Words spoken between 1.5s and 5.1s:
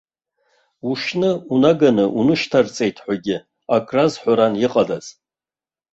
унаганы унышьҭарҵеитҳәагьы ак разҳәаран иҟадаз.